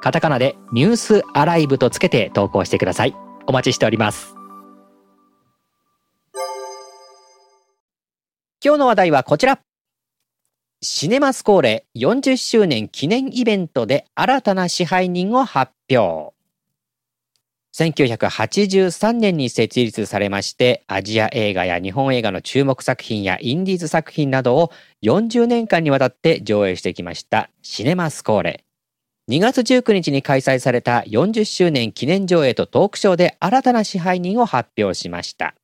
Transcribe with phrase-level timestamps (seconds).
[0.00, 3.14] カタカナでニュースアライブとつけて投稿してください。
[3.46, 4.34] お待ちしております。
[8.64, 9.60] 今日の話題はこちら。
[10.82, 16.34] シネマスコーレ40周年記念イベントで新たな支配人を発表。
[17.76, 24.72] 1983年に設立されましてアジア映画や日本映画の注目作品やインディーズ作品などを
[25.02, 28.64] 40年間にわたって上映してきましたシネマスコーレ。
[29.28, 35.54] 2月19日に開催された40周年記念上映とトークショーで新たな支配人を発表しました。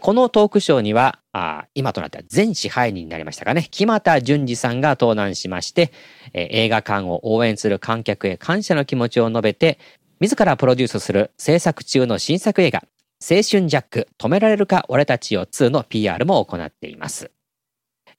[0.00, 3.66] このトークショーにはあ今となっては全支配人になりましたかね。
[3.72, 5.92] 木俣淳二さんが登壇しまして
[6.32, 9.78] 映画館を応援する観客へ感謝の気持ちを述べて
[10.20, 12.84] 自らプロデュースする制作中の新作映画
[13.20, 17.32] 青春ジャック止められるか俺たちよ2の PR も行っています。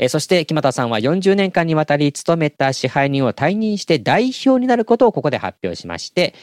[0.09, 6.33] そして木俣さんは40年間にわたり務めた支配人を退任して代表になることをここで発表しまして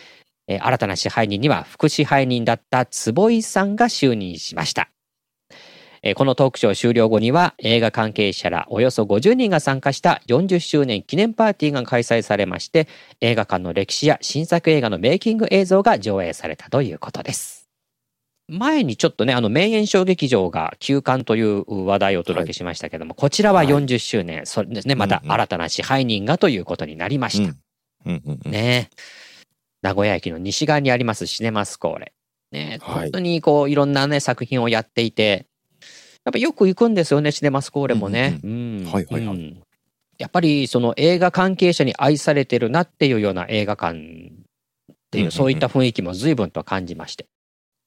[0.47, 4.91] 新たな支配人には副支配人だった坪井さんが就任しました
[6.17, 12.89] このトークショー終了後には映画関係者らおよそ50人が参加した40周年記念パーティーが開催されまして
[13.21, 17.60] 映画館の歴史や新作映画のメイキング映像が上映されたということです。
[18.51, 27.55] 前にちょっとね、あの、名演小劇場が休館という話題をお届けしましたけども、はい、こちらは40周年、はい、それですね、また新たな支配人がということになりました。
[28.49, 28.91] ね。
[29.83, 32.13] 名古屋駅の西側にありますシネマスコーレ。
[32.51, 35.47] ね、本当にこう、いろんなね、作品をやっていて、
[36.25, 38.41] やっぱよく行くんですよね、シネマスコーレもね。
[38.43, 39.63] はいはいはい。
[40.19, 47.27] やっぱりその映画関係者に愛されてるなっていうような映画館っていう、そういった雰囲気も随分と感じまして。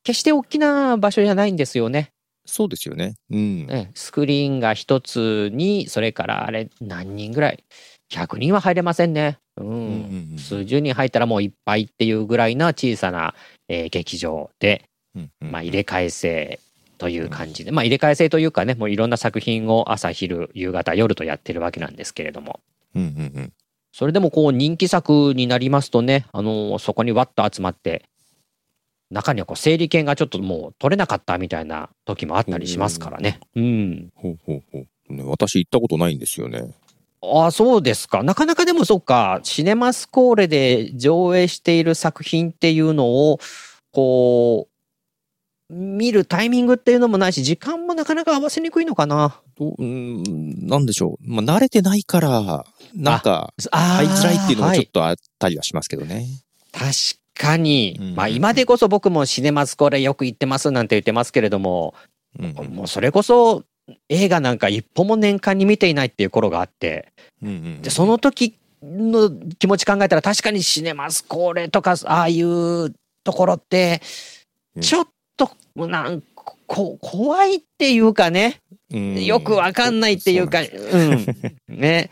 [0.03, 2.11] 決して大きな場所じゃないんですよね。
[2.45, 3.15] そうですよね。
[3.31, 3.89] うん。
[3.95, 7.63] スクリーンが一つに、それからあれ何人ぐらい
[8.11, 9.39] ?100 人は入れませんね。
[9.57, 10.35] うん。
[10.37, 13.33] 数十人入ったらもういっぱいっていうぐらいな小さな、
[13.69, 14.89] えー、劇場で、
[15.39, 16.59] まあ入れ替え制
[16.97, 22.59] という感じで、まあ入れ替え制というかね、もういろんな作品を朝昼夕方夜とやってるわけなんですけれども。
[22.95, 23.53] うんうんうん。
[23.93, 28.03] それでもこう人気作になりますとね、あのー、そこにわっと集まって、
[29.13, 33.39] 中にはこう整理券がちょっともう取れなかったみたいな時もあったりしますからね。
[33.55, 34.11] うん。
[34.15, 35.13] ほうほうほう。
[35.13, 36.73] ね、私行ったことないんですよね。
[37.21, 38.23] ああ、そうですか。
[38.23, 43.39] なかなかでもそっか、シネマスコーレで上映している作品っていうのを、
[43.91, 44.67] こ
[45.69, 49.41] う、見るタイミングっていうのもないし、時間もなかなか合わせにくいのかな。
[49.57, 51.23] どうん、なんでしょう。
[51.25, 56.27] まあ、慣れてないから、なんか、入りづらいっていうのもちょっとあったりはしますけどね。
[56.73, 61.93] 確かに、うん、まあ今でこそ僕もシネマスこれよく行ってますなんて言ってますけれども、
[62.39, 63.63] うん、もうそれこそ
[64.09, 67.11] 映画なんか一歩も年間に見ていないっていう頃があって、
[67.41, 69.29] でその時の
[69.59, 74.01] 気持ち考えたら確かにシネマスコーレとかああいうところって
[74.79, 76.23] ちょっとなん
[76.65, 81.25] こ怖いっていうかね、よくわかんないっていうか、うん、
[81.67, 82.09] ね。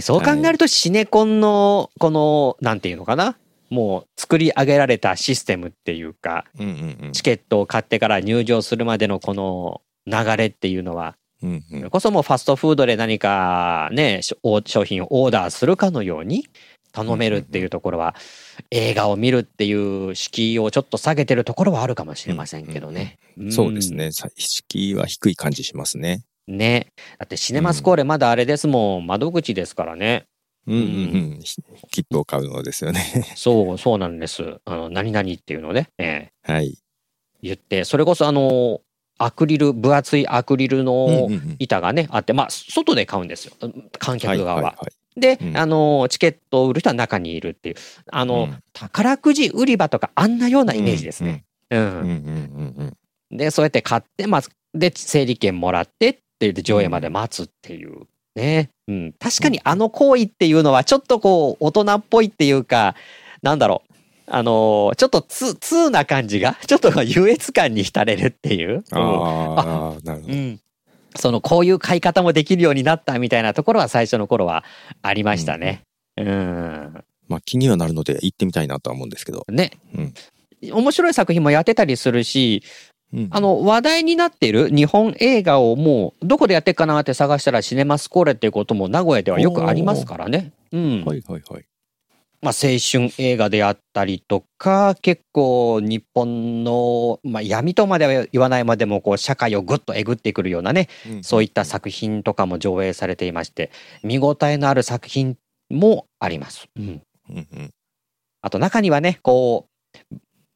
[0.00, 3.36] そう考えるとシネコンのこのなんていうのかな
[3.70, 16.46] もう作り上げられたシステムっていうか、うんうんうん、チケットを買ってから入場するまでのこの流れっていうのは、うんうん、それこそもうファストフードで何かね、商品をオーダーするかのように
[16.92, 18.16] 頼めるっていうところは、
[18.72, 23.18] 映画を見るっていう敷居をちょっと下げてるところはあるかもしれませんけどね。
[23.38, 24.10] うんうん、そうですね。
[24.12, 26.24] 敷居は低い感じしますね。
[26.48, 26.88] ね。
[27.18, 30.24] だってシネマスコーレまだあれですもん、窓口ですからね。
[30.66, 30.84] うんうんう
[31.36, 31.40] ん。
[31.90, 33.00] 切符を買うのですよね
[33.34, 34.60] そう、そうなんです。
[34.64, 36.78] あの、何々っていうのね、えー、はい。
[37.42, 38.80] 言って、それこそあの、
[39.18, 43.54] アクリル、分厚いアクリルの板がね、あって、まあ、外で買うんですよ。
[43.98, 44.54] 観客側は。
[44.54, 47.74] はいはいはいで、うん、あの、チケットを売る人は中にいるっていう、
[48.12, 51.44] あの、うん、宝くじ売り場とかあんなようなイメージですね。
[51.70, 52.96] うん。
[53.30, 54.42] で、そうやって買って、まあ、
[54.72, 58.06] で、整理券もらってって言って上映まで待つっていう。
[58.36, 58.70] ね。
[58.88, 59.12] うん。
[59.18, 62.94] 確かにあの行為っていうのはちょっとこう、大人っぽいっていうか、
[63.42, 63.90] なんだろう。
[64.32, 68.84] あのー、ちょっと通な感じが、 ちょっと優越感に浸れるっていう。
[68.92, 70.32] ああ、なるほど。
[70.32, 70.60] うん。
[71.16, 74.64] その、こういう買い方もできるようになったみたいなところは最初の頃は
[75.02, 75.82] ありましたね。
[76.16, 76.28] うん。
[76.28, 79.44] うん、まあ気にはなるので行ってみたいなとは思うんですけど。
[79.50, 79.72] ね。
[79.96, 80.14] うん。
[80.72, 82.62] 面白い作品もやってたりするし、
[83.12, 90.52] うん、あの、話題になっている日本映画をもう、どこでやってっかなって探したらシネマスコーレっていうことも名古屋ではよくありますからね。
[90.72, 91.04] うん。
[91.04, 91.64] はいはいはい。
[92.42, 103.70] まあ、青春映画であったりとか、結構日本の、まあ、闇とまでは言わないまでも、こう、社会をぐっとえぐってくるようなね、うん、そういった作品とかも上映されていまして、
[104.02, 105.36] 見応えのある作品
[105.68, 106.68] もあります。
[106.76, 107.02] うん。
[107.28, 107.70] うんうん、
[108.40, 109.69] あと中にはね、こう、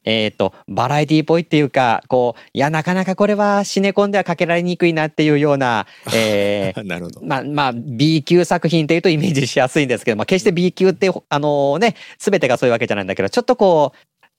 [0.05, 7.21] えっ、ー、と、バラエティっぽいっていうか、こう、いや、なかなかこれはシネコンではかけられにくいなっていうような、えー、 なるほど。
[7.25, 13.93] まあ、まあ、B 級作品っていうとイメージしやすいんですけど、まあ、決して B 級って、あのね、すべてがそういうわけじゃないんだけど、ちょっとこ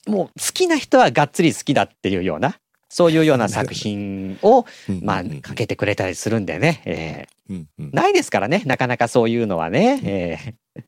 [0.07, 2.59] う、もう好きな人はがっつり好きだっていうような、
[2.89, 4.65] そういうような 作品を、
[5.01, 9.99] まあ、かけてくれたりするんでね、えー、ないですからね、なかなかそういうのはね。
[10.03, 10.83] えー、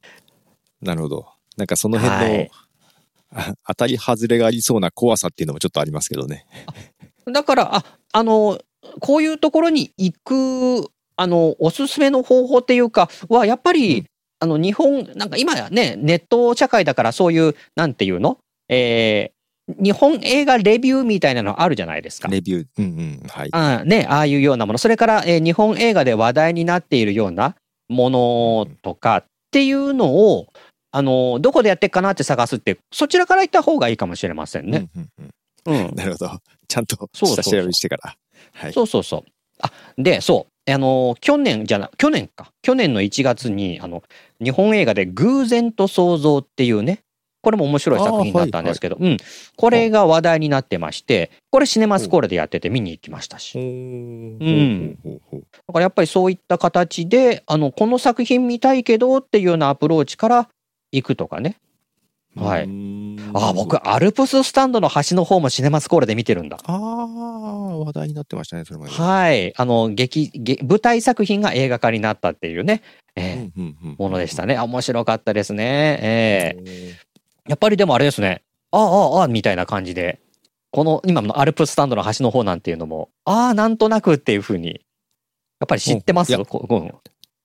[0.81, 1.25] なるほど。
[1.57, 2.51] なんかその辺の、はい
[3.67, 6.45] 当たり外れがありそうな怖さっていうのもちょっとありますけどね。
[7.31, 7.83] だから、あ、
[8.13, 8.59] あの、
[8.99, 14.05] こういうところに行く、あの、おすすめの方法っていうか、は、やっぱり、うん、
[14.39, 18.37] あの、日本、なんか今やね、ネット社会だからそういう、なんていうの？
[18.69, 22.27] えー、日本映画レビューみたいなのあるじゃないですか。
[22.27, 22.67] レビュー。
[22.77, 22.87] うんう
[23.25, 23.27] ん。
[23.27, 23.49] はい。
[23.51, 24.77] あね、ああいうようなもの。
[24.77, 27.55] それから、えー、日本映画で話題になっているような
[27.89, 30.47] ものとかっていうのを、
[30.91, 34.89] あの、どこでやってっかなって探すって、そちらから行った方がいいかもしれませんね。
[34.95, 35.29] うん、うん
[35.67, 36.31] うん、なるほど。
[36.67, 38.15] ちゃんと下調べしてから。
[38.53, 39.23] はい、そうそうそう。
[39.61, 40.71] あ、で、そう。
[40.71, 42.51] あの、去年じゃな、去年か。
[42.61, 44.03] 去年の1月に、あの、
[44.41, 47.01] 日本映画で偶然と想像っていうね、
[47.41, 49.17] これも面白い作品だったんですけど、はいはい、うん。
[49.55, 53.57] これが話題になってまして、これシネマスコーレでやってて見に行きましたし。
[53.57, 54.97] うん。
[55.03, 60.49] だからやっぱりそういった形で、あの、この作品見たいけどっていうようなアプローチから
[60.91, 61.57] 行くとかね。
[62.35, 62.69] はい。
[63.33, 66.59] ああ、僕、アルプススタンドの端の方もシネマスコーレで見てるんだ。
[66.65, 68.85] ああ、話題になってましたね、それも。
[68.85, 69.53] はい。
[69.57, 70.31] あの、劇、
[70.63, 72.83] 舞台作品が映画化になったっていうね、
[73.15, 74.59] えー、ものでしたね。
[74.59, 75.99] 面白かったですね。
[76.01, 78.43] ええー、やっぱりでもあれですね。
[78.69, 80.19] ああ、ああ、みたいな感じで、
[80.69, 84.81] この今のアルプススタンドの端の方なんていうのも、ああ、なんとなくっていうふうに、
[85.59, 86.31] やっぱり知ってます？
[86.33, 86.45] よ、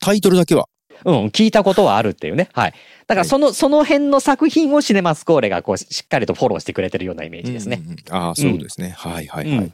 [0.00, 0.68] タイトルだけは。
[1.04, 2.48] うん、聞いたことはあるっていうね。
[2.52, 2.74] はい。
[3.06, 7.82] だからその、はい、その辺の作品をシネマスコーレがこうしっかりとフォローしてくれてるようなイメージですね。
[7.84, 8.88] うんうん、ああ、そうですね。
[9.04, 9.72] うん、はいはいはい、うん、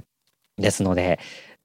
[0.57, 1.19] ですので、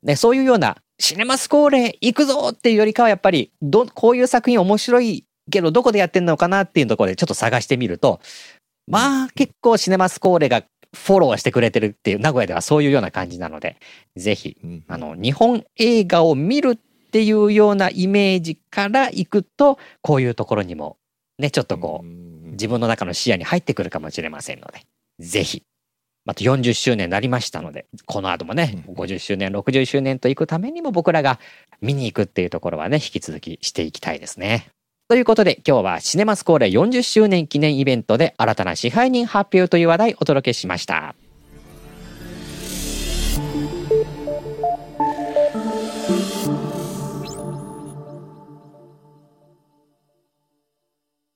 [0.03, 8.19] ね、そういうようなシネマスコーレ行くぞっていうよりかはやっぱりど、こういう作品面白いけどどこでやってんのかなっていうところでちょっと探してみると、
[8.87, 10.63] まあ結構シネマスコーレが
[10.93, 13.77] フォローしてくれてるっていう名古屋ではそういうような感じなので、
[14.15, 14.57] ぜひ、
[14.87, 16.79] あの、日本映画を見る
[17.13, 20.97] っていうようなイメージからいくと、こういうところにも、
[21.37, 22.07] ね、ちょっとこう、
[22.53, 24.81] 自分の中の視野に入ってくるかもしれませんので、
[25.19, 25.61] ぜひ、
[26.25, 31.39] また40周年になりましたので、この後もね、50周年、60周年と行くためにも僕らが
[31.81, 34.69] 見に行くっていうところはね、引き続きしていきたいですね。
[35.07, 41.13] ということで今日はシネマスコーレ40周年記念イベントで新たな支配人発表という話題をお届けしました。